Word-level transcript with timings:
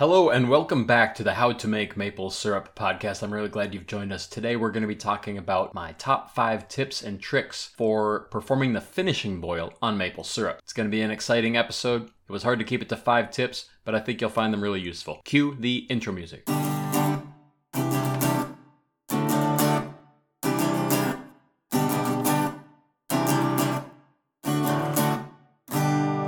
Hello 0.00 0.30
and 0.30 0.48
welcome 0.48 0.86
back 0.86 1.14
to 1.14 1.22
the 1.22 1.34
How 1.34 1.52
to 1.52 1.68
Make 1.68 1.94
Maple 1.94 2.30
Syrup 2.30 2.74
podcast. 2.74 3.22
I'm 3.22 3.34
really 3.34 3.50
glad 3.50 3.74
you've 3.74 3.86
joined 3.86 4.14
us. 4.14 4.26
Today 4.26 4.56
we're 4.56 4.70
going 4.70 4.80
to 4.80 4.88
be 4.88 4.96
talking 4.96 5.36
about 5.36 5.74
my 5.74 5.92
top 5.92 6.34
five 6.34 6.68
tips 6.68 7.02
and 7.02 7.20
tricks 7.20 7.74
for 7.76 8.20
performing 8.30 8.72
the 8.72 8.80
finishing 8.80 9.42
boil 9.42 9.74
on 9.82 9.98
maple 9.98 10.24
syrup. 10.24 10.58
It's 10.62 10.72
going 10.72 10.88
to 10.88 10.90
be 10.90 11.02
an 11.02 11.10
exciting 11.10 11.54
episode. 11.54 12.04
It 12.06 12.32
was 12.32 12.44
hard 12.44 12.60
to 12.60 12.64
keep 12.64 12.80
it 12.80 12.88
to 12.88 12.96
five 12.96 13.30
tips, 13.30 13.68
but 13.84 13.94
I 13.94 14.00
think 14.00 14.22
you'll 14.22 14.30
find 14.30 14.54
them 14.54 14.62
really 14.62 14.80
useful. 14.80 15.20
Cue 15.26 15.54
the 15.60 15.80
intro 15.90 16.14
music. 16.14 16.48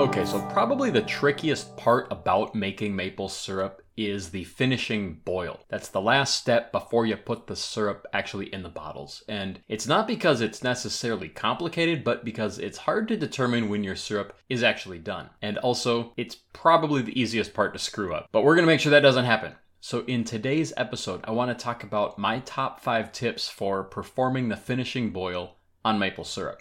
Okay, 0.03 0.25
so 0.25 0.41
probably 0.53 0.91
the 0.91 1.03
trickiest 1.03 1.77
part 1.77 2.09
about 2.11 2.57
making 2.57 2.97
maple 2.97 3.29
syrup 3.29 3.83
is 3.97 4.31
the 4.31 4.43
finishing 4.43 5.21
boil. 5.25 5.61
That's 5.69 5.91
the 5.91 6.01
last 6.01 6.35
step 6.35 6.73
before 6.73 7.07
you 7.07 7.17
put 7.17 7.47
the 7.47 7.55
syrup 7.55 8.05
actually 8.13 8.53
in 8.53 8.65
the 8.65 8.69
bottles. 8.69 9.23
And 9.29 9.61
it's 9.69 9.87
not 9.87 10.09
because 10.09 10.41
it's 10.41 10.65
necessarily 10.65 11.29
complicated, 11.29 12.03
but 12.03 12.25
because 12.25 12.59
it's 12.59 12.79
hard 12.79 13.07
to 13.09 13.17
determine 13.17 13.69
when 13.69 13.85
your 13.85 13.95
syrup 13.95 14.37
is 14.49 14.65
actually 14.65 14.99
done. 14.99 15.31
And 15.41 15.57
also, 15.59 16.15
it's 16.17 16.35
probably 16.53 17.03
the 17.03 17.19
easiest 17.19 17.55
part 17.55 17.73
to 17.75 17.79
screw 17.79 18.13
up. 18.13 18.27
But 18.33 18.43
we're 18.43 18.57
gonna 18.57 18.67
make 18.67 18.81
sure 18.81 18.91
that 18.91 19.01
doesn't 19.01 19.25
happen. 19.25 19.55
So, 19.81 20.01
in 20.07 20.25
today's 20.25 20.73
episode, 20.77 21.21
I 21.23 21.31
wanna 21.31 21.55
talk 21.55 21.85
about 21.85 22.19
my 22.19 22.41
top 22.41 22.81
five 22.81 23.13
tips 23.13 23.49
for 23.49 23.85
performing 23.85 24.49
the 24.49 24.57
finishing 24.57 25.11
boil 25.11 25.59
on 25.85 26.01
maple 26.01 26.25
syrup. 26.25 26.61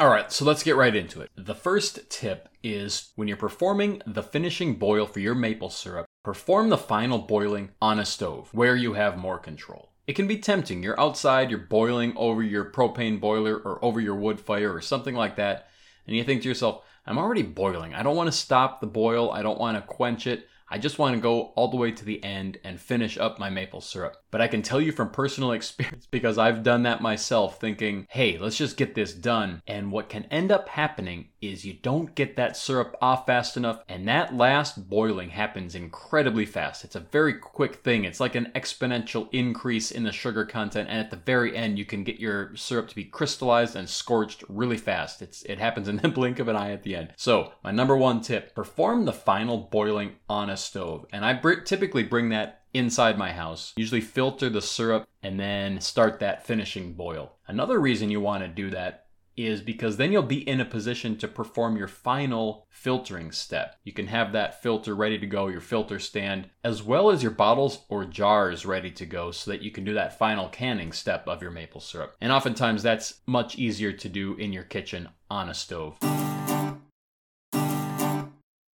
All 0.00 0.08
right, 0.08 0.32
so 0.32 0.46
let's 0.46 0.62
get 0.62 0.76
right 0.76 0.96
into 0.96 1.20
it. 1.20 1.30
The 1.36 1.54
first 1.54 2.08
tip 2.08 2.48
is 2.62 3.12
when 3.16 3.28
you're 3.28 3.36
performing 3.36 4.00
the 4.06 4.22
finishing 4.22 4.76
boil 4.76 5.04
for 5.04 5.20
your 5.20 5.34
maple 5.34 5.68
syrup, 5.68 6.06
perform 6.24 6.70
the 6.70 6.78
final 6.78 7.18
boiling 7.18 7.72
on 7.82 7.98
a 7.98 8.06
stove 8.06 8.48
where 8.54 8.74
you 8.74 8.94
have 8.94 9.18
more 9.18 9.38
control. 9.38 9.92
It 10.06 10.14
can 10.14 10.26
be 10.26 10.38
tempting. 10.38 10.82
You're 10.82 10.98
outside, 10.98 11.50
you're 11.50 11.58
boiling 11.58 12.14
over 12.16 12.42
your 12.42 12.72
propane 12.72 13.20
boiler 13.20 13.58
or 13.58 13.84
over 13.84 14.00
your 14.00 14.14
wood 14.14 14.40
fire 14.40 14.74
or 14.74 14.80
something 14.80 15.14
like 15.14 15.36
that, 15.36 15.68
and 16.06 16.16
you 16.16 16.24
think 16.24 16.40
to 16.42 16.48
yourself, 16.48 16.82
I'm 17.04 17.18
already 17.18 17.42
boiling. 17.42 17.92
I 17.92 18.02
don't 18.02 18.16
want 18.16 18.28
to 18.28 18.32
stop 18.32 18.80
the 18.80 18.86
boil, 18.86 19.30
I 19.30 19.42
don't 19.42 19.60
want 19.60 19.76
to 19.76 19.82
quench 19.82 20.26
it. 20.26 20.48
I 20.70 20.78
just 20.78 20.98
want 20.98 21.16
to 21.16 21.20
go 21.20 21.52
all 21.56 21.68
the 21.68 21.76
way 21.76 21.90
to 21.90 22.04
the 22.04 22.22
end 22.22 22.58
and 22.62 22.80
finish 22.80 23.18
up 23.18 23.40
my 23.40 23.50
maple 23.50 23.80
syrup. 23.80 24.16
But 24.30 24.40
I 24.40 24.46
can 24.46 24.62
tell 24.62 24.80
you 24.80 24.92
from 24.92 25.10
personal 25.10 25.50
experience 25.60 26.06
because 26.06 26.38
I've 26.38 26.62
done 26.62 26.84
that 26.84 27.02
myself, 27.02 27.60
thinking, 27.60 28.06
hey, 28.10 28.38
let's 28.38 28.56
just 28.56 28.76
get 28.76 28.94
this 28.94 29.12
done. 29.12 29.62
And 29.66 29.90
what 29.90 30.08
can 30.08 30.24
end 30.26 30.52
up 30.52 30.68
happening 30.68 31.28
is 31.40 31.64
you 31.64 31.72
don't 31.72 32.14
get 32.14 32.36
that 32.36 32.56
syrup 32.56 32.96
off 33.00 33.26
fast 33.26 33.56
enough, 33.56 33.82
and 33.88 34.06
that 34.06 34.36
last 34.36 34.88
boiling 34.88 35.30
happens 35.30 35.74
incredibly 35.74 36.46
fast. 36.46 36.84
It's 36.84 36.96
a 36.96 37.00
very 37.00 37.34
quick 37.34 37.76
thing. 37.76 38.04
It's 38.04 38.20
like 38.20 38.34
an 38.34 38.52
exponential 38.54 39.28
increase 39.32 39.90
in 39.90 40.04
the 40.04 40.12
sugar 40.12 40.44
content, 40.44 40.88
and 40.88 40.98
at 40.98 41.10
the 41.10 41.16
very 41.16 41.56
end, 41.56 41.78
you 41.78 41.84
can 41.84 42.04
get 42.04 42.20
your 42.20 42.54
syrup 42.56 42.88
to 42.88 42.94
be 42.94 43.04
crystallized 43.04 43.74
and 43.74 43.88
scorched 43.88 44.44
really 44.48 44.76
fast. 44.76 45.22
It's 45.22 45.42
it 45.44 45.58
happens 45.58 45.88
in 45.88 45.96
the 45.96 46.08
blink 46.20 46.38
of 46.38 46.48
an 46.48 46.56
eye 46.56 46.72
at 46.72 46.82
the 46.82 46.94
end. 46.94 47.14
So, 47.16 47.52
my 47.64 47.70
number 47.70 47.96
one 47.96 48.20
tip: 48.20 48.54
perform 48.54 49.04
the 49.04 49.12
final 49.12 49.56
boiling 49.56 50.12
on 50.28 50.50
a 50.50 50.56
stove, 50.60 51.06
and 51.12 51.24
I 51.24 51.32
br- 51.34 51.54
typically 51.54 52.02
bring 52.02 52.28
that 52.30 52.62
inside 52.72 53.18
my 53.18 53.32
house. 53.32 53.72
Usually 53.76 54.00
filter 54.00 54.48
the 54.48 54.60
syrup 54.60 55.08
and 55.22 55.38
then 55.38 55.80
start 55.80 56.20
that 56.20 56.46
finishing 56.46 56.94
boil. 56.94 57.32
Another 57.46 57.80
reason 57.80 58.10
you 58.10 58.20
want 58.20 58.42
to 58.42 58.48
do 58.48 58.70
that 58.70 59.06
is 59.36 59.60
because 59.60 59.96
then 59.96 60.12
you'll 60.12 60.22
be 60.22 60.46
in 60.48 60.60
a 60.60 60.64
position 60.64 61.16
to 61.16 61.28
perform 61.28 61.76
your 61.76 61.88
final 61.88 62.66
filtering 62.68 63.32
step. 63.32 63.76
You 63.84 63.92
can 63.92 64.06
have 64.08 64.32
that 64.32 64.60
filter 64.62 64.94
ready 64.94 65.18
to 65.18 65.26
go, 65.26 65.48
your 65.48 65.60
filter 65.60 65.98
stand, 65.98 66.50
as 66.62 66.82
well 66.82 67.10
as 67.10 67.22
your 67.22 67.32
bottles 67.32 67.84
or 67.88 68.04
jars 68.04 68.66
ready 68.66 68.90
to 68.90 69.06
go 69.06 69.30
so 69.30 69.50
that 69.50 69.62
you 69.62 69.70
can 69.70 69.84
do 69.84 69.94
that 69.94 70.18
final 70.18 70.48
canning 70.48 70.92
step 70.92 71.26
of 71.26 71.42
your 71.42 71.50
maple 71.50 71.80
syrup. 71.80 72.16
And 72.20 72.32
oftentimes 72.32 72.82
that's 72.82 73.20
much 73.26 73.56
easier 73.56 73.92
to 73.92 74.08
do 74.08 74.34
in 74.34 74.52
your 74.52 74.64
kitchen 74.64 75.08
on 75.30 75.48
a 75.48 75.54
stove. 75.54 75.96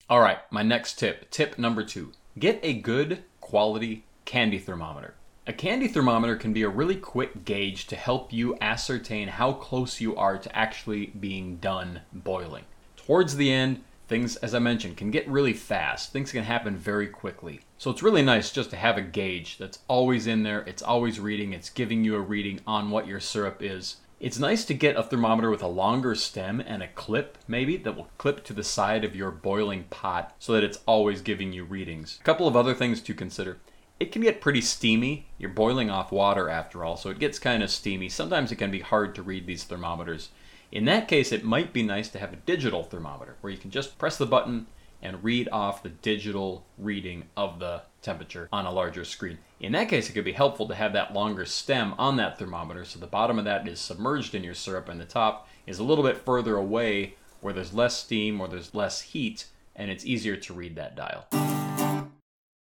All 0.09 0.21
right, 0.21 0.39
my 0.53 0.63
next 0.63 1.01
tip, 1.01 1.29
tip 1.33 1.59
number 1.59 1.83
two 1.83 2.13
get 2.39 2.61
a 2.63 2.75
good 2.75 3.25
quality 3.41 4.05
candy 4.25 4.61
thermometer. 4.61 5.15
A 5.49 5.53
candy 5.53 5.89
thermometer 5.89 6.37
can 6.37 6.53
be 6.53 6.63
a 6.63 6.69
really 6.69 6.95
quick 6.95 7.45
gauge 7.45 7.89
to 7.89 7.97
help 7.97 8.33
you 8.33 8.57
ascertain 8.61 9.27
how 9.27 9.53
close 9.53 10.01
you 10.01 10.15
are 10.15 10.39
to 10.39 10.57
actually 10.57 11.07
being 11.07 11.57
done 11.57 12.03
boiling. 12.13 12.63
Towards 12.97 13.35
the 13.35 13.51
end, 13.51 13.83
things, 14.07 14.37
as 14.37 14.55
I 14.55 14.61
mentioned, 14.61 14.97
can 14.97 15.11
get 15.11 15.29
really 15.29 15.53
fast. 15.53 16.13
Things 16.13 16.31
can 16.31 16.45
happen 16.45 16.77
very 16.77 17.09
quickly. 17.09 17.63
So 17.77 17.91
it's 17.91 18.03
really 18.03 18.23
nice 18.23 18.53
just 18.53 18.71
to 18.71 18.77
have 18.77 18.97
a 18.97 19.03
gauge 19.03 19.59
that's 19.59 19.81
always 19.89 20.29
in 20.29 20.45
there, 20.45 20.61
it's 20.69 20.83
always 20.83 21.19
reading, 21.19 21.53
it's 21.53 21.69
giving 21.69 22.05
you 22.05 22.15
a 22.15 22.21
reading 22.21 22.61
on 22.65 22.93
what 22.93 23.09
your 23.09 23.19
syrup 23.19 23.61
is. 23.61 23.97
It's 24.19 24.39
nice 24.39 24.65
to 24.65 24.75
get 24.75 24.97
a 24.97 25.03
thermometer 25.03 25.51
with 25.51 25.63
a 25.63 25.69
longer 25.69 26.15
stem 26.15 26.59
and 26.59 26.83
a 26.83 26.89
clip, 26.89 27.37
maybe, 27.47 27.77
that 27.77 27.95
will 27.95 28.09
clip 28.17 28.45
to 28.45 28.55
the 28.55 28.65
side 28.65 29.05
of 29.05 29.15
your 29.15 29.31
boiling 29.31 29.85
pot 29.91 30.35
so 30.39 30.55
that 30.55 30.65
it's 30.65 30.79
always 30.87 31.21
giving 31.21 31.53
you 31.53 31.65
readings. 31.65 32.17
A 32.19 32.25
couple 32.25 32.49
of 32.49 32.57
other 32.57 32.73
things 32.73 33.03
to 33.03 33.13
consider. 33.13 33.59
It 34.01 34.13
can 34.13 34.23
get 34.23 34.41
pretty 34.41 34.63
steamy. 34.63 35.27
You're 35.37 35.51
boiling 35.51 35.91
off 35.91 36.13
water 36.13 36.49
after 36.49 36.83
all, 36.83 36.97
so 36.97 37.11
it 37.11 37.19
gets 37.19 37.39
kind 37.39 37.63
of 37.63 37.71
steamy. 37.71 38.09
Sometimes 38.09 38.51
it 38.51 38.57
can 38.57 38.71
be 38.71 38.81
hard 38.81 39.15
to 39.17 39.23
read 39.23 39.47
these 39.47 39.65
thermometers. 39.65 40.31
In 40.73 40.87
that 40.87 41.09
case, 41.09 41.31
it 41.31 41.45
might 41.45 41.75
be 41.75 41.83
nice 41.83 42.09
to 42.09 42.19
have 42.19 42.33
a 42.33 42.37
digital 42.37 42.85
thermometer 42.85 43.37
where 43.43 43.53
you 43.53 43.59
can 43.59 43.71
just 43.71 43.99
press 43.99 44.17
the 44.17 44.25
button 44.25 44.67
and 45.03 45.23
read 45.23 45.47
off 45.53 45.83
the 45.83 45.91
digital 45.91 46.65
reading 46.79 47.25
of 47.37 47.59
the 47.59 47.83
temperature 48.07 48.49
on 48.53 48.65
a 48.65 48.73
larger 48.73 49.05
screen. 49.05 49.37
In 49.61 49.73
that 49.73 49.91
case, 49.91 50.09
it 50.09 50.15
could 50.15 50.25
be 50.25 50.33
helpful 50.33 50.67
to 50.69 50.75
have 50.75 50.95
that 50.95 51.13
longer 51.13 51.45
stem 51.45 51.95
on 51.99 52.17
that 52.17 52.39
thermometer 52.39 52.87
so 52.87 52.99
the 52.99 53.07
bottom 53.07 53.39
of 53.39 53.45
that 53.45 53.69
is 53.69 53.81
submerged 53.81 54.35
in 54.35 54.43
your 54.43 54.55
syrup 54.55 54.89
and 54.89 54.99
the 54.99 55.05
top 55.05 55.49
is 55.67 55.79
a 55.79 55.85
little 55.85 56.05
bit 56.05 56.17
further 56.17 56.57
away 56.57 57.17
where 57.41 57.53
there's 57.53 57.75
less 57.75 57.97
steam 57.97 58.41
or 58.41 58.49
there's 58.49 58.75
less 58.75 59.03
heat 59.03 59.47
and 59.75 59.91
it's 59.91 60.07
easier 60.07 60.37
to 60.37 60.55
read 60.55 60.77
that 60.77 60.97
dial. 60.97 61.27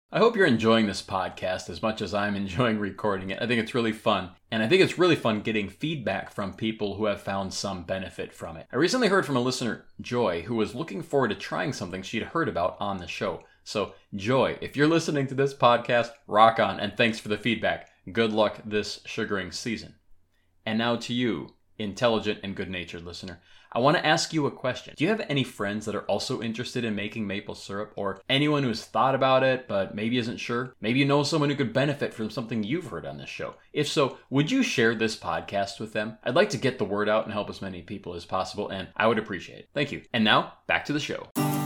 I 0.09 0.19
hope 0.19 0.37
you're 0.37 0.45
enjoying 0.45 0.87
this 0.87 1.01
podcast 1.01 1.69
as 1.69 1.81
much 1.81 2.01
as 2.01 2.13
I'm 2.13 2.35
enjoying 2.35 2.79
recording 2.79 3.29
it. 3.29 3.41
I 3.41 3.45
think 3.45 3.61
it's 3.61 3.75
really 3.75 3.91
fun. 3.91 4.31
And 4.49 4.63
I 4.63 4.67
think 4.67 4.81
it's 4.81 4.97
really 4.97 5.17
fun 5.17 5.41
getting 5.41 5.67
feedback 5.67 6.31
from 6.31 6.53
people 6.53 6.95
who 6.95 7.05
have 7.05 7.21
found 7.21 7.53
some 7.53 7.83
benefit 7.83 8.31
from 8.33 8.55
it. 8.55 8.67
I 8.71 8.77
recently 8.77 9.09
heard 9.09 9.25
from 9.25 9.35
a 9.35 9.41
listener, 9.41 9.85
Joy, 9.99 10.43
who 10.43 10.55
was 10.55 10.73
looking 10.73 11.01
forward 11.01 11.29
to 11.29 11.35
trying 11.35 11.73
something 11.73 12.01
she'd 12.01 12.23
heard 12.23 12.47
about 12.47 12.77
on 12.79 12.97
the 12.97 13.07
show. 13.07 13.43
So, 13.67 13.95
Joy, 14.15 14.57
if 14.61 14.77
you're 14.77 14.87
listening 14.87 15.27
to 15.27 15.35
this 15.35 15.53
podcast, 15.53 16.11
rock 16.25 16.57
on 16.57 16.79
and 16.79 16.95
thanks 16.95 17.19
for 17.19 17.27
the 17.27 17.37
feedback. 17.37 17.89
Good 18.09 18.31
luck 18.31 18.61
this 18.63 19.01
sugaring 19.05 19.51
season. 19.51 19.95
And 20.65 20.79
now 20.79 20.95
to 20.95 21.13
you, 21.13 21.49
intelligent 21.77 22.39
and 22.43 22.55
good 22.55 22.69
natured 22.69 23.03
listener. 23.03 23.41
I 23.73 23.79
want 23.79 23.97
to 23.97 24.05
ask 24.05 24.31
you 24.31 24.45
a 24.45 24.51
question. 24.51 24.93
Do 24.95 25.03
you 25.03 25.09
have 25.09 25.25
any 25.27 25.43
friends 25.43 25.85
that 25.85 25.95
are 25.95 26.05
also 26.05 26.41
interested 26.41 26.85
in 26.85 26.95
making 26.95 27.27
maple 27.27 27.55
syrup, 27.55 27.91
or 27.97 28.21
anyone 28.29 28.63
who's 28.63 28.85
thought 28.85 29.15
about 29.15 29.43
it 29.43 29.67
but 29.67 29.93
maybe 29.93 30.17
isn't 30.17 30.37
sure? 30.37 30.73
Maybe 30.79 30.99
you 30.99 31.05
know 31.05 31.23
someone 31.23 31.49
who 31.49 31.57
could 31.57 31.73
benefit 31.73 32.13
from 32.13 32.29
something 32.29 32.63
you've 32.63 32.87
heard 32.87 33.05
on 33.05 33.17
this 33.17 33.29
show. 33.29 33.55
If 33.73 33.89
so, 33.89 34.17
would 34.29 34.49
you 34.49 34.63
share 34.63 34.95
this 34.95 35.17
podcast 35.17 35.81
with 35.81 35.91
them? 35.91 36.19
I'd 36.23 36.35
like 36.35 36.51
to 36.51 36.57
get 36.57 36.77
the 36.77 36.85
word 36.85 37.09
out 37.09 37.25
and 37.25 37.33
help 37.33 37.49
as 37.49 37.61
many 37.61 37.81
people 37.81 38.13
as 38.13 38.23
possible, 38.23 38.69
and 38.69 38.87
I 38.95 39.07
would 39.07 39.19
appreciate 39.19 39.59
it. 39.59 39.69
Thank 39.73 39.91
you. 39.91 40.03
And 40.13 40.23
now, 40.23 40.53
back 40.67 40.85
to 40.85 40.93
the 40.93 41.01
show. 41.01 41.56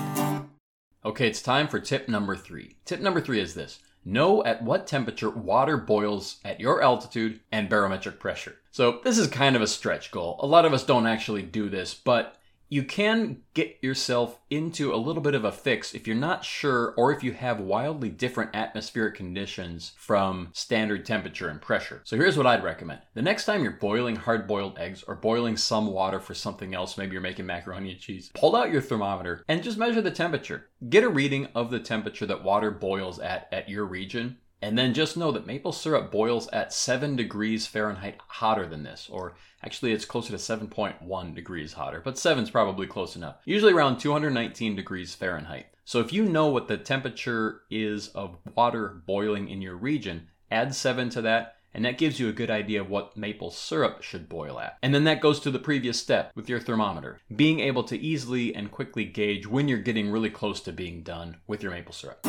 Okay, 1.04 1.28
it's 1.28 1.42
time 1.42 1.68
for 1.68 1.80
tip 1.80 2.08
number 2.08 2.36
three. 2.36 2.76
Tip 2.86 3.00
number 3.00 3.22
three 3.22 3.40
is 3.40 3.56
this 3.56 3.80
Know 4.06 4.44
at 4.44 4.64
what 4.64 4.86
temperature 4.86 5.32
water 5.32 5.78
boils 5.78 6.38
at 6.46 6.60
your 6.60 6.82
altitude 6.84 7.40
and 7.52 7.70
barometric 7.70 8.20
pressure. 8.20 8.58
So, 8.72 9.00
this 9.04 9.18
is 9.18 9.28
kind 9.28 9.56
of 9.56 9.64
a 9.64 9.68
stretch 9.68 10.12
goal. 10.12 10.40
A 10.40 10.46
lot 10.46 10.66
of 10.66 10.74
us 10.74 10.86
don't 10.86 11.08
actually 11.08 11.42
do 11.42 11.70
this, 11.70 11.96
but 11.96 12.36
you 12.72 12.84
can 12.84 13.42
get 13.54 13.78
yourself 13.82 14.40
into 14.50 14.94
a 14.94 14.96
little 14.96 15.22
bit 15.22 15.36
of 15.36 15.44
a 15.44 15.52
fix 15.52 15.94
if 15.94 16.08
you're 16.08 16.16
not 16.16 16.46
sure 16.46 16.94
or 16.96 17.12
if 17.12 17.22
you 17.22 17.34
have 17.34 17.60
wildly 17.60 18.08
different 18.08 18.50
atmospheric 18.56 19.14
conditions 19.14 19.92
from 19.98 20.48
standard 20.54 21.06
temperature 21.06 21.50
and 21.50 21.62
pressure. 21.62 22.00
So 22.06 22.16
here's 22.16 22.38
what 22.38 22.48
I'd 22.48 22.64
recommend. 22.64 23.02
The 23.14 23.22
next 23.22 23.44
time 23.44 23.62
you're 23.62 23.74
boiling 23.74 24.16
hard 24.16 24.48
boiled 24.48 24.80
eggs 24.80 25.04
or 25.04 25.16
boiling 25.16 25.58
some 25.58 25.88
water 25.88 26.22
for 26.22 26.34
something 26.34 26.74
else, 26.74 26.98
maybe 26.98 27.12
you're 27.12 27.22
making 27.22 27.46
macaroni 27.46 27.92
and 27.92 28.00
cheese, 28.00 28.32
pull 28.34 28.56
out 28.56 28.72
your 28.72 28.82
thermometer 28.82 29.44
and 29.50 29.62
just 29.62 29.78
measure 29.78 30.02
the 30.02 30.10
temperature. 30.10 30.70
Get 30.88 31.04
a 31.04 31.10
reading 31.10 31.50
of 31.54 31.72
the 31.72 31.80
temperature 31.80 32.26
that 32.28 32.42
water 32.42 32.72
boils 32.72 33.20
at 33.20 33.50
at 33.52 33.68
your 33.68 33.84
region 33.84 34.38
and 34.62 34.78
then 34.78 34.94
just 34.94 35.18
know 35.18 35.32
that 35.32 35.48
maple 35.48 35.72
syrup 35.72 36.12
boils 36.12 36.48
at 36.50 36.74
7 36.74 37.16
degrees 37.16 37.68
Fahrenheit 37.68 38.18
hotter 38.28 38.68
than 38.68 38.84
this, 38.84 39.10
or 39.12 39.36
actually 39.64 39.92
it's 39.92 40.06
closer 40.06 40.32
to 40.32 40.38
7.1 40.38 41.36
degrees 41.36 41.74
hotter, 41.74 42.02
but 42.04 42.18
7 42.18 42.44
is 42.44 42.52
probably 42.52 42.88
close 42.88 43.16
enough. 43.16 43.38
Usually 43.46 43.74
around 43.74 43.98
219 43.98 44.76
degrees 44.76 45.16
Fahrenheit. 45.16 45.68
So 45.86 46.00
if 46.00 46.14
you 46.14 46.26
know 46.26 46.48
what 46.48 46.68
the 46.68 46.78
temperature 46.78 47.62
is 47.70 48.10
of 48.10 48.38
water 48.56 49.02
boiling 49.06 49.50
in 49.50 49.62
your 49.62 49.76
region, 49.76 50.28
add 50.50 50.76
7 50.76 51.10
to 51.12 51.22
that 51.24 51.56
and 51.74 51.86
that 51.86 51.98
gives 51.98 52.20
you 52.20 52.28
a 52.28 52.34
good 52.34 52.52
idea 52.52 52.82
of 52.82 52.90
what 52.90 53.16
maple 53.16 53.52
syrup 53.52 54.02
should 54.02 54.28
boil 54.28 54.60
at. 54.60 54.78
And 54.82 54.94
then 54.94 55.06
that 55.06 55.22
goes 55.22 55.40
to 55.42 55.52
the 55.52 55.60
previous 55.60 56.00
step 56.00 56.32
with 56.36 56.50
your 56.50 56.60
thermometer, 56.60 57.22
being 57.34 57.60
able 57.60 57.84
to 57.86 57.98
easily 57.98 58.54
and 58.54 58.72
quickly 58.72 59.06
gauge 59.06 59.48
when 59.48 59.68
you're 59.68 59.80
getting 59.80 60.12
really 60.12 60.30
close 60.30 60.62
to 60.62 60.74
being 60.74 61.04
done 61.04 61.38
with 61.48 61.64
your 61.64 61.72
maple 61.72 61.94
syrup. 61.94 62.26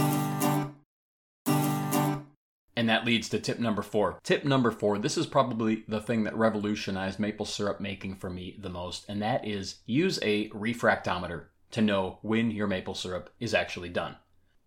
And 2.83 2.89
that 2.89 3.05
leads 3.05 3.29
to 3.29 3.39
tip 3.39 3.61
number 3.61 3.81
four. 3.81 4.19
Tip 4.25 4.45
number 4.45 4.73
four 4.73 4.99
this 4.99 5.17
is 5.17 5.25
probably 5.25 5.85
the 5.87 6.01
thing 6.01 6.25
that 6.25 6.37
revolutionized 6.37 7.21
maple 7.21 7.47
syrup 7.47 7.79
making 7.79 8.17
for 8.17 8.29
me 8.29 8.59
the 8.59 8.69
most, 8.69 9.05
and 9.09 9.23
that 9.23 9.47
is 9.47 9.77
use 9.87 10.19
a 10.21 10.49
refractometer 10.49 11.45
to 11.71 11.81
know 11.81 12.19
when 12.23 12.51
your 12.51 12.67
maple 12.67 12.97
syrup 12.97 13.33
is 13.39 13.55
actually 13.55 13.89
done. 13.89 14.17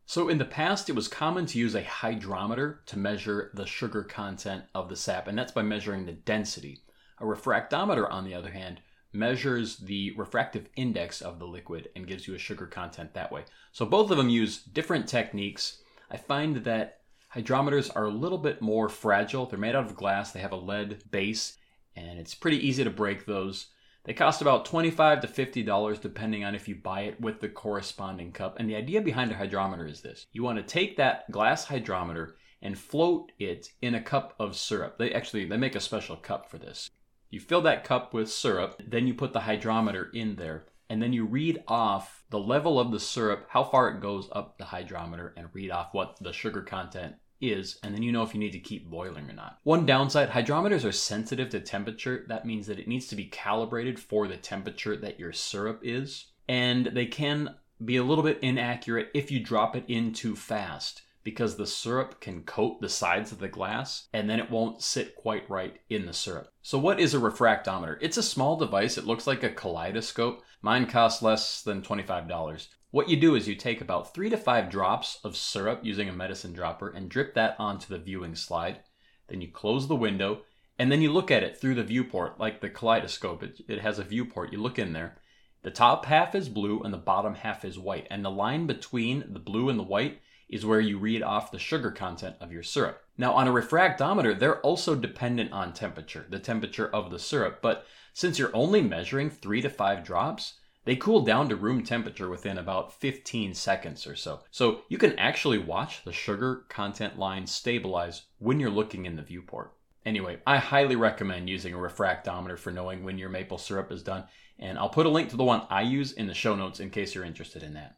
So, 0.06 0.30
in 0.30 0.38
the 0.38 0.46
past, 0.46 0.90
it 0.90 0.96
was 0.96 1.10
common 1.10 1.46
to 1.48 1.60
use 1.60 1.76
a 1.76 1.84
hydrometer 1.84 2.84
to 2.86 2.98
measure 2.98 3.52
the 3.54 3.66
sugar 3.66 4.02
content 4.02 4.64
of 4.74 4.88
the 4.88 4.96
sap, 4.96 5.28
and 5.28 5.38
that's 5.38 5.52
by 5.52 5.64
measuring 5.64 6.06
the 6.06 6.14
density. 6.14 6.84
A 7.20 7.26
refractometer, 7.26 8.10
on 8.10 8.24
the 8.24 8.34
other 8.34 8.52
hand, 8.52 8.80
measures 9.12 9.76
the 9.76 10.14
refractive 10.16 10.70
index 10.78 11.20
of 11.20 11.38
the 11.38 11.48
liquid 11.48 11.90
and 11.98 12.08
gives 12.08 12.30
you 12.30 12.34
a 12.34 12.40
sugar 12.40 12.66
content 12.66 13.14
that 13.14 13.34
way. 13.34 13.44
So, 13.74 13.86
both 13.86 14.10
of 14.10 14.16
them 14.16 14.30
use 14.30 14.64
different 14.64 15.06
techniques. 15.06 15.80
I 16.10 16.16
find 16.16 16.64
that 16.64 17.02
hydrometers 17.36 17.92
are 17.96 18.06
a 18.06 18.10
little 18.10 18.38
bit 18.38 18.62
more 18.62 18.90
fragile. 18.90 19.46
They're 19.46 19.60
made 19.60 19.76
out 19.76 19.86
of 19.86 19.96
glass, 19.96 20.32
they 20.32 20.40
have 20.40 20.52
a 20.52 20.58
lead 20.58 21.04
base, 21.12 21.58
and 21.96 22.20
it's 22.20 22.34
pretty 22.34 22.66
easy 22.66 22.84
to 22.84 22.90
break 22.90 23.26
those. 23.26 23.68
They 24.06 24.14
cost 24.14 24.42
about 24.42 24.66
25 24.66 25.22
to 25.22 25.28
$50 25.28 26.00
depending 26.00 26.46
on 26.46 26.54
if 26.54 26.68
you 26.68 26.76
buy 26.76 27.02
it 27.02 27.20
with 27.20 27.42
the 27.42 27.50
corresponding 27.50 28.32
cup. 28.32 28.60
And 28.60 28.70
the 28.70 28.76
idea 28.76 29.02
behind 29.02 29.32
a 29.32 29.36
hydrometer 29.36 29.88
is 29.88 30.02
this. 30.02 30.28
You 30.32 30.44
want 30.44 30.58
to 30.60 30.64
take 30.64 30.98
that 30.98 31.30
glass 31.32 31.66
hydrometer 31.66 32.36
and 32.62 32.78
float 32.78 33.32
it 33.40 33.70
in 33.82 33.96
a 33.96 34.02
cup 34.02 34.36
of 34.40 34.56
syrup. 34.56 34.98
They 34.98 35.12
actually 35.12 35.46
they 35.46 35.58
make 35.58 35.76
a 35.76 35.80
special 35.80 36.16
cup 36.16 36.50
for 36.50 36.60
this. 36.60 36.90
You 37.32 37.40
fill 37.40 37.62
that 37.62 37.84
cup 37.84 38.14
with 38.14 38.32
syrup, 38.32 38.82
then 38.88 39.08
you 39.08 39.14
put 39.14 39.34
the 39.34 39.42
hydrometer 39.42 40.10
in 40.14 40.36
there, 40.36 40.66
and 40.90 41.02
then 41.02 41.12
you 41.12 41.26
read 41.26 41.64
off 41.68 42.24
the 42.30 42.40
level 42.40 42.80
of 42.80 42.92
the 42.92 43.00
syrup, 43.00 43.48
how 43.50 43.64
far 43.64 43.90
it 43.90 44.02
goes 44.02 44.30
up 44.32 44.58
the 44.58 44.66
hydrometer, 44.66 45.34
and 45.36 45.50
read 45.52 45.72
off 45.72 45.94
what 45.94 46.18
the 46.22 46.32
sugar 46.32 46.62
content 46.62 47.16
is, 47.42 47.80
and 47.84 47.94
then 47.94 48.04
you 48.04 48.12
know 48.12 48.24
if 48.24 48.34
you 48.34 48.40
need 48.40 48.52
to 48.52 48.60
keep 48.60 48.90
boiling 48.90 49.30
or 49.30 49.34
not. 49.34 49.60
One 49.64 49.86
downside 49.86 50.30
hydrometers 50.30 50.86
are 50.86 50.92
sensitive 50.92 51.50
to 51.50 51.60
temperature. 51.60 52.26
That 52.28 52.46
means 52.46 52.68
that 52.68 52.80
it 52.80 52.88
needs 52.88 53.08
to 53.08 53.16
be 53.16 53.26
calibrated 53.26 54.00
for 54.00 54.28
the 54.28 54.38
temperature 54.38 54.96
that 54.98 55.20
your 55.20 55.34
syrup 55.34 55.82
is. 55.84 56.28
And 56.48 56.88
they 56.88 57.06
can 57.06 57.56
be 57.84 57.98
a 57.98 58.04
little 58.04 58.24
bit 58.24 58.40
inaccurate 58.42 59.10
if 59.14 59.32
you 59.32 59.40
drop 59.40 59.76
it 59.76 59.84
in 59.88 60.14
too 60.14 60.36
fast 60.36 61.02
because 61.26 61.58
the 61.58 61.66
syrup 61.66 62.22
can 62.22 62.44
coat 62.44 62.80
the 62.80 62.88
sides 62.88 63.32
of 63.32 63.40
the 63.40 63.48
glass 63.48 64.08
and 64.14 64.30
then 64.30 64.40
it 64.40 64.52
won't 64.52 64.82
sit 64.82 65.16
quite 65.16 65.50
right 65.50 65.82
in 65.90 66.06
the 66.06 66.14
syrup. 66.14 66.54
So, 66.62 66.78
what 66.78 67.00
is 67.00 67.14
a 67.14 67.20
refractometer? 67.20 67.98
It's 68.00 68.18
a 68.18 68.24
small 68.24 68.56
device, 68.56 68.98
it 68.98 69.06
looks 69.06 69.28
like 69.28 69.44
a 69.44 69.50
kaleidoscope. 69.50 70.44
Mine 70.62 70.86
costs 70.86 71.22
less 71.22 71.62
than 71.62 71.82
$25. 71.82 72.68
What 72.96 73.10
you 73.10 73.18
do 73.18 73.36
is 73.36 73.46
you 73.46 73.56
take 73.56 73.82
about 73.82 74.14
three 74.14 74.30
to 74.30 74.38
five 74.38 74.70
drops 74.70 75.20
of 75.22 75.36
syrup 75.36 75.82
using 75.84 76.08
a 76.08 76.14
medicine 76.14 76.54
dropper 76.54 76.88
and 76.88 77.10
drip 77.10 77.34
that 77.34 77.58
onto 77.60 77.90
the 77.90 78.00
viewing 78.00 78.36
slide. 78.36 78.80
Then 79.28 79.42
you 79.42 79.50
close 79.50 79.90
the 79.90 79.98
window 79.98 80.44
and 80.80 80.90
then 80.90 81.02
you 81.02 81.12
look 81.12 81.30
at 81.30 81.44
it 81.44 81.58
through 81.58 81.76
the 81.76 81.84
viewport, 81.84 82.40
like 82.40 82.62
the 82.62 82.70
kaleidoscope. 82.70 83.44
It, 83.44 83.60
it 83.68 83.82
has 83.82 84.00
a 84.00 84.04
viewport. 84.06 84.54
You 84.54 84.62
look 84.62 84.80
in 84.80 84.94
there. 84.94 85.18
The 85.64 85.72
top 85.72 86.06
half 86.06 86.36
is 86.36 86.48
blue 86.48 86.84
and 86.84 86.94
the 86.94 86.98
bottom 86.98 87.36
half 87.36 87.66
is 87.66 87.78
white. 87.78 88.08
And 88.10 88.24
the 88.24 88.32
line 88.32 88.66
between 88.66 89.26
the 89.28 89.40
blue 89.40 89.68
and 89.68 89.78
the 89.78 89.84
white 89.84 90.22
is 90.48 90.66
where 90.66 90.80
you 90.80 90.98
read 90.98 91.22
off 91.22 91.52
the 91.52 91.60
sugar 91.60 91.92
content 91.92 92.38
of 92.40 92.54
your 92.54 92.64
syrup. 92.64 93.02
Now, 93.18 93.34
on 93.34 93.50
a 93.50 93.52
refractometer, 93.52 94.40
they're 94.40 94.62
also 94.62 94.96
dependent 94.96 95.52
on 95.52 95.74
temperature, 95.74 96.26
the 96.30 96.40
temperature 96.40 96.88
of 96.88 97.12
the 97.12 97.20
syrup. 97.20 97.60
But 97.62 97.86
since 98.14 98.40
you're 98.40 98.56
only 98.56 98.82
measuring 98.82 99.32
three 99.32 99.60
to 99.60 99.70
five 99.70 100.06
drops, 100.06 100.54
they 100.86 100.96
cool 100.96 101.22
down 101.22 101.50
to 101.50 101.56
room 101.56 101.84
temperature 101.84 102.30
within 102.30 102.60
about 102.60 102.94
15 102.94 103.54
seconds 103.56 104.08
or 104.08 104.16
so. 104.16 104.42
So 104.52 104.82
you 104.88 104.98
can 104.98 105.18
actually 105.18 105.58
watch 105.58 106.04
the 106.04 106.14
sugar 106.14 106.66
content 106.70 107.18
line 107.18 107.48
stabilize 107.48 108.24
when 108.38 108.60
you're 108.60 108.70
looking 108.70 109.06
in 109.06 109.16
the 109.16 109.24
viewport. 109.24 109.74
Anyway, 110.06 110.38
I 110.46 110.58
highly 110.58 110.96
recommend 110.96 111.50
using 111.50 111.74
a 111.74 111.78
refractometer 111.78 112.60
for 112.60 112.72
knowing 112.72 113.04
when 113.04 113.18
your 113.18 113.30
maple 113.30 113.58
syrup 113.58 113.92
is 113.92 114.04
done, 114.04 114.26
and 114.60 114.78
I'll 114.78 114.90
put 114.90 115.08
a 115.08 115.10
link 115.10 115.30
to 115.30 115.38
the 115.38 115.44
one 115.44 115.64
I 115.72 115.82
use 115.82 116.12
in 116.12 116.28
the 116.28 116.36
show 116.36 116.56
notes 116.56 116.80
in 116.80 116.92
case 116.92 117.16
you're 117.16 117.26
interested 117.26 117.64
in 117.64 117.74
that. 117.74 117.98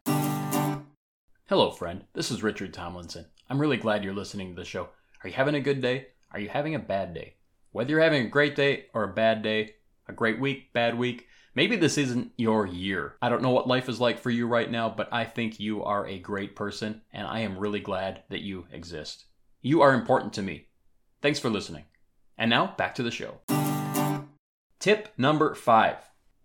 Hello, 1.49 1.71
friend. 1.71 2.05
This 2.13 2.31
is 2.31 2.41
Richard 2.41 2.73
Tomlinson. 2.73 3.25
I'm 3.49 3.59
really 3.59 3.77
glad 3.77 4.05
you're 4.05 4.13
listening 4.13 4.55
to 4.55 4.61
the 4.61 4.65
show. 4.65 4.89
Are 5.23 5.27
you 5.27 5.35
having 5.35 5.55
a 5.55 5.61
good 5.61 5.81
day? 5.81 6.07
Are 6.31 6.39
you 6.39 6.47
having 6.47 6.75
a 6.75 6.79
bad 6.79 7.13
day? 7.13 7.35
Whether 7.73 7.91
you're 7.91 8.01
having 8.01 8.25
a 8.25 8.29
great 8.29 8.55
day 8.55 8.85
or 8.93 9.03
a 9.03 9.13
bad 9.13 9.41
day, 9.41 9.75
a 10.07 10.13
great 10.13 10.39
week, 10.39 10.71
bad 10.71 10.97
week, 10.97 11.26
Maybe 11.57 11.75
this 11.75 11.97
isn't 11.97 12.33
your 12.37 12.67
year. 12.67 13.15
I 13.19 13.29
don't 13.29 13.41
know 13.41 13.49
what 13.49 13.67
life 13.67 13.89
is 13.89 13.99
like 13.99 14.19
for 14.19 14.29
you 14.29 14.45
right 14.45 14.69
now, 14.69 14.93
but 14.95 15.11
I 15.11 15.25
think 15.25 15.59
you 15.59 15.83
are 15.83 16.05
a 16.05 16.19
great 16.19 16.55
person, 16.55 17.01
and 17.11 17.25
I 17.25 17.39
am 17.39 17.57
really 17.57 17.79
glad 17.79 18.21
that 18.29 18.43
you 18.43 18.67
exist. 18.71 19.25
You 19.63 19.81
are 19.81 19.95
important 19.95 20.33
to 20.33 20.43
me. 20.43 20.67
Thanks 21.19 21.39
for 21.39 21.49
listening. 21.49 21.85
And 22.37 22.51
now, 22.51 22.75
back 22.77 22.93
to 22.93 23.01
the 23.01 23.09
show. 23.09 23.39
Tip 24.77 25.11
number 25.17 25.55
five. 25.55 25.95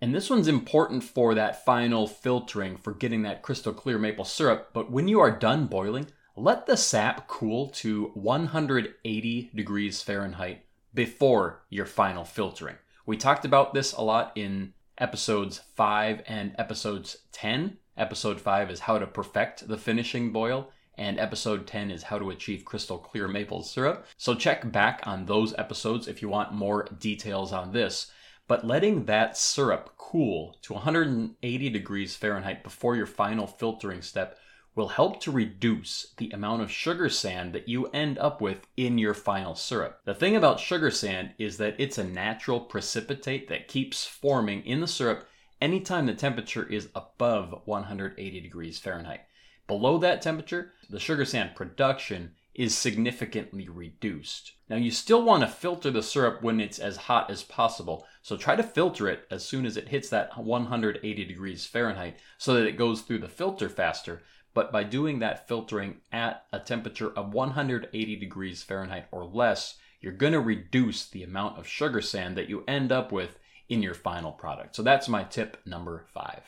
And 0.00 0.14
this 0.14 0.30
one's 0.30 0.48
important 0.48 1.04
for 1.04 1.34
that 1.34 1.62
final 1.62 2.06
filtering 2.06 2.78
for 2.78 2.94
getting 2.94 3.20
that 3.24 3.42
crystal 3.42 3.74
clear 3.74 3.98
maple 3.98 4.24
syrup. 4.24 4.70
But 4.72 4.90
when 4.90 5.08
you 5.08 5.20
are 5.20 5.30
done 5.30 5.66
boiling, 5.66 6.06
let 6.36 6.64
the 6.64 6.78
sap 6.78 7.28
cool 7.28 7.68
to 7.68 8.12
180 8.14 9.50
degrees 9.54 10.00
Fahrenheit 10.00 10.64
before 10.94 11.64
your 11.68 11.84
final 11.84 12.24
filtering. 12.24 12.76
We 13.04 13.18
talked 13.18 13.44
about 13.44 13.74
this 13.74 13.92
a 13.92 14.00
lot 14.00 14.32
in 14.36 14.72
episodes 14.98 15.60
5 15.76 16.22
and 16.26 16.54
episodes 16.58 17.18
10. 17.32 17.78
Episode 17.96 18.40
5 18.40 18.70
is 18.70 18.80
how 18.80 18.98
to 18.98 19.06
perfect 19.06 19.68
the 19.68 19.76
finishing 19.76 20.32
boil, 20.32 20.70
and 20.96 21.18
episode 21.18 21.66
10 21.66 21.90
is 21.90 22.04
how 22.04 22.18
to 22.18 22.30
achieve 22.30 22.64
crystal 22.64 22.98
clear 22.98 23.28
maple 23.28 23.62
syrup. 23.62 24.06
So 24.16 24.34
check 24.34 24.70
back 24.70 25.02
on 25.04 25.26
those 25.26 25.54
episodes 25.58 26.08
if 26.08 26.22
you 26.22 26.28
want 26.28 26.52
more 26.52 26.88
details 26.98 27.52
on 27.52 27.72
this. 27.72 28.10
But 28.48 28.66
letting 28.66 29.04
that 29.06 29.36
syrup 29.36 29.94
cool 29.96 30.58
to 30.62 30.74
180 30.74 31.70
degrees 31.70 32.16
Fahrenheit 32.16 32.62
before 32.62 32.96
your 32.96 33.06
final 33.06 33.46
filtering 33.46 34.02
step 34.02 34.38
will 34.74 34.88
help 34.88 35.20
to 35.20 35.30
reduce 35.30 36.14
the 36.16 36.30
amount 36.30 36.62
of 36.62 36.70
sugar 36.70 37.08
sand 37.08 37.52
that 37.52 37.69
you 37.69 37.86
end 37.88 38.19
up 38.19 38.40
with 38.40 38.66
in 38.76 38.96
your 38.98 39.14
final 39.14 39.54
syrup. 39.54 40.00
The 40.04 40.14
thing 40.14 40.34
about 40.34 40.60
sugar 40.60 40.90
sand 40.90 41.32
is 41.38 41.58
that 41.58 41.76
it's 41.78 41.98
a 41.98 42.04
natural 42.04 42.60
precipitate 42.60 43.48
that 43.48 43.69
keeps 43.69 44.06
forming 44.06 44.64
in 44.64 44.80
the 44.80 44.86
syrup 44.86 45.28
anytime 45.60 46.06
the 46.06 46.14
temperature 46.14 46.66
is 46.66 46.88
above 46.94 47.62
180 47.66 48.40
degrees 48.40 48.78
Fahrenheit. 48.78 49.20
Below 49.66 49.98
that 49.98 50.22
temperature, 50.22 50.72
the 50.90 50.98
sugar 50.98 51.24
sand 51.24 51.54
production 51.54 52.32
is 52.55 52.76
significantly 52.76 53.69
reduced. 53.69 54.52
Now, 54.69 54.76
you 54.76 54.91
still 54.91 55.22
want 55.22 55.43
to 55.43 55.48
filter 55.48 55.91
the 55.91 56.02
syrup 56.02 56.43
when 56.43 56.60
it's 56.60 56.79
as 56.79 56.96
hot 56.96 57.31
as 57.31 57.43
possible, 57.43 58.06
so 58.20 58.36
try 58.36 58.56
to 58.56 58.62
filter 58.62 59.08
it 59.08 59.26
as 59.31 59.44
soon 59.44 59.64
as 59.64 59.76
it 59.76 59.88
hits 59.88 60.10
that 60.10 60.36
180 60.36 61.24
degrees 61.24 61.64
Fahrenheit 61.64 62.19
so 62.36 62.55
that 62.55 62.67
it 62.67 62.76
goes 62.76 63.00
through 63.00 63.20
the 63.20 63.29
filter 63.29 63.69
faster. 63.69 64.22
But 64.54 64.72
by 64.72 64.84
doing 64.84 65.18
that 65.18 65.48
filtering 65.48 65.96
at 66.12 66.44
a 66.52 66.58
temperature 66.58 67.10
of 67.10 67.32
180 67.32 68.16
degrees 68.16 68.62
Fahrenheit 68.62 69.06
or 69.10 69.24
less, 69.24 69.76
you're 70.00 70.12
going 70.12 70.32
to 70.32 70.40
reduce 70.40 71.08
the 71.08 71.22
amount 71.22 71.58
of 71.58 71.66
sugar 71.66 72.02
sand 72.02 72.36
that 72.36 72.48
you 72.48 72.64
end 72.66 72.92
up 72.92 73.12
with 73.12 73.38
in 73.68 73.82
your 73.82 73.94
final 73.94 74.32
product. 74.32 74.76
So 74.76 74.82
that's 74.82 75.08
my 75.08 75.24
tip 75.24 75.56
number 75.64 76.04
five. 76.12 76.42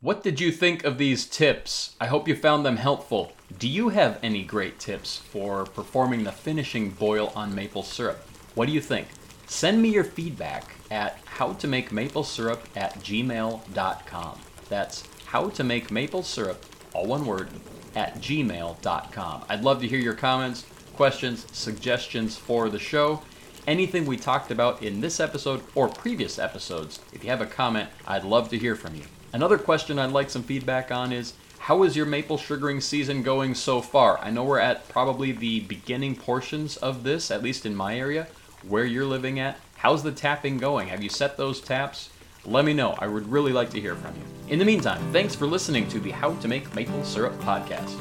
What 0.00 0.24
did 0.24 0.40
you 0.40 0.50
think 0.50 0.82
of 0.82 0.98
these 0.98 1.26
tips? 1.26 1.94
I 2.00 2.06
hope 2.06 2.26
you 2.26 2.34
found 2.34 2.66
them 2.66 2.76
helpful. 2.76 3.34
Do 3.60 3.68
you 3.68 3.90
have 3.90 4.18
any 4.20 4.42
great 4.42 4.80
tips 4.80 5.16
for 5.16 5.64
performing 5.64 6.24
the 6.24 6.32
finishing 6.32 6.90
boil 6.90 7.32
on 7.36 7.54
maple 7.54 7.84
syrup? 7.84 8.18
What 8.56 8.66
do 8.66 8.72
you 8.72 8.80
think? 8.80 9.06
Send 9.46 9.80
me 9.80 9.90
your 9.90 10.02
feedback 10.02 10.74
at 10.90 11.24
howtomakemaplesyrup 11.26 12.60
at 12.74 12.94
gmail.com. 12.94 14.40
That's 14.72 15.04
how 15.26 15.50
to 15.50 15.62
make 15.62 15.90
maple 15.90 16.22
syrup, 16.22 16.64
all 16.94 17.04
one 17.04 17.26
word, 17.26 17.50
at 17.94 18.14
gmail.com. 18.22 19.44
I'd 19.46 19.62
love 19.62 19.82
to 19.82 19.86
hear 19.86 19.98
your 19.98 20.14
comments, 20.14 20.64
questions, 20.94 21.46
suggestions 21.52 22.38
for 22.38 22.70
the 22.70 22.78
show, 22.78 23.20
anything 23.66 24.06
we 24.06 24.16
talked 24.16 24.50
about 24.50 24.82
in 24.82 25.02
this 25.02 25.20
episode 25.20 25.62
or 25.74 25.90
previous 25.90 26.38
episodes. 26.38 27.00
If 27.12 27.22
you 27.22 27.28
have 27.28 27.42
a 27.42 27.46
comment, 27.46 27.90
I'd 28.06 28.24
love 28.24 28.48
to 28.48 28.56
hear 28.56 28.74
from 28.74 28.94
you. 28.94 29.02
Another 29.34 29.58
question 29.58 29.98
I'd 29.98 30.10
like 30.10 30.30
some 30.30 30.42
feedback 30.42 30.90
on 30.90 31.12
is 31.12 31.34
how 31.58 31.82
is 31.82 31.94
your 31.94 32.06
maple 32.06 32.38
sugaring 32.38 32.80
season 32.80 33.22
going 33.22 33.54
so 33.54 33.82
far? 33.82 34.18
I 34.20 34.30
know 34.30 34.42
we're 34.42 34.58
at 34.58 34.88
probably 34.88 35.32
the 35.32 35.60
beginning 35.60 36.16
portions 36.16 36.78
of 36.78 37.02
this, 37.02 37.30
at 37.30 37.42
least 37.42 37.66
in 37.66 37.76
my 37.76 37.98
area, 37.98 38.26
where 38.66 38.86
you're 38.86 39.04
living 39.04 39.38
at. 39.38 39.58
How's 39.76 40.02
the 40.02 40.12
tapping 40.12 40.56
going? 40.56 40.88
Have 40.88 41.02
you 41.02 41.10
set 41.10 41.36
those 41.36 41.60
taps? 41.60 42.08
Let 42.44 42.64
me 42.64 42.72
know. 42.72 42.94
I 42.98 43.06
would 43.06 43.26
really 43.30 43.52
like 43.52 43.70
to 43.70 43.80
hear 43.80 43.94
from 43.94 44.14
you. 44.16 44.22
In 44.52 44.58
the 44.58 44.64
meantime, 44.64 45.00
thanks 45.12 45.34
for 45.34 45.46
listening 45.46 45.88
to 45.88 46.00
the 46.00 46.10
How 46.10 46.34
to 46.36 46.48
Make 46.48 46.74
Maple 46.74 47.04
Syrup 47.04 47.38
podcast. 47.40 47.96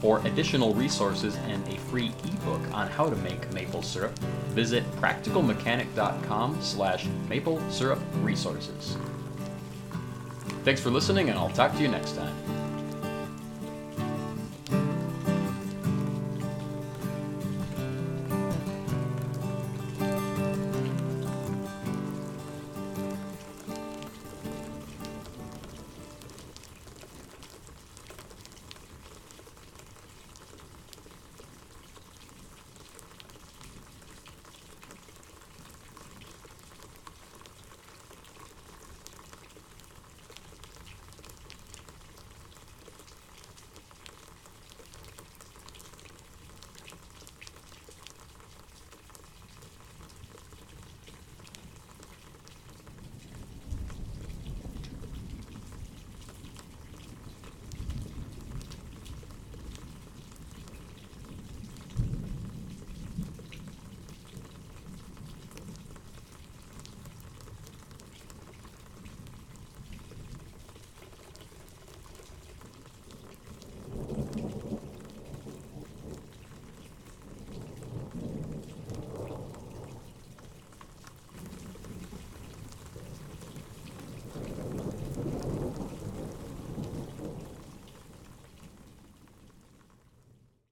For 0.00 0.20
additional 0.26 0.74
resources 0.74 1.36
and 1.46 1.66
a 1.68 1.78
free 1.78 2.12
ebook 2.24 2.60
on 2.74 2.88
how 2.88 3.08
to 3.08 3.16
make 3.16 3.50
maple 3.54 3.80
syrup, 3.80 4.18
visit 4.50 4.84
practicalmechanic.com 4.96 6.60
slash 6.60 7.06
maple 7.28 7.58
syrup 7.70 8.00
resources. 8.20 8.98
Thanks 10.64 10.80
for 10.80 10.90
listening, 10.90 11.30
and 11.30 11.38
I'll 11.38 11.50
talk 11.50 11.74
to 11.76 11.80
you 11.80 11.88
next 11.88 12.16
time. 12.16 12.63